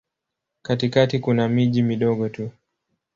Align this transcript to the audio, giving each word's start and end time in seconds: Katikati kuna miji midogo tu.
Katikati 0.61 1.19
kuna 1.19 1.47
miji 1.49 1.83
midogo 1.83 2.29
tu. 2.29 2.51